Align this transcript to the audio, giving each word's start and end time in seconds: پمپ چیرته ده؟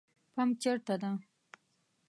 پمپ 0.33 0.53
چیرته 0.61 0.95
ده؟ 1.01 1.11